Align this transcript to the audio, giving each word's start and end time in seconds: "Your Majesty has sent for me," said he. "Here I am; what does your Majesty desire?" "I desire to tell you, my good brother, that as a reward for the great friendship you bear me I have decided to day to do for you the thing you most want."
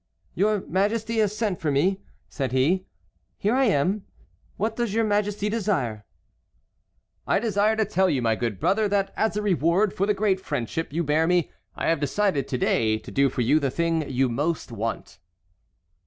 "Your 0.33 0.61
Majesty 0.61 1.17
has 1.19 1.37
sent 1.37 1.59
for 1.59 1.69
me," 1.69 2.01
said 2.27 2.53
he. 2.53 2.87
"Here 3.37 3.53
I 3.53 3.65
am; 3.65 4.03
what 4.57 4.75
does 4.75 4.95
your 4.95 5.03
Majesty 5.05 5.47
desire?" 5.47 6.05
"I 7.27 7.37
desire 7.37 7.75
to 7.75 7.85
tell 7.85 8.09
you, 8.09 8.19
my 8.19 8.35
good 8.35 8.59
brother, 8.59 8.87
that 8.87 9.13
as 9.15 9.37
a 9.37 9.43
reward 9.43 9.93
for 9.93 10.07
the 10.07 10.15
great 10.15 10.39
friendship 10.39 10.91
you 10.91 11.03
bear 11.03 11.27
me 11.27 11.51
I 11.75 11.85
have 11.87 11.99
decided 11.99 12.47
to 12.47 12.57
day 12.57 12.97
to 12.97 13.11
do 13.11 13.29
for 13.29 13.41
you 13.41 13.59
the 13.59 13.69
thing 13.69 14.09
you 14.09 14.27
most 14.27 14.71
want." 14.71 15.19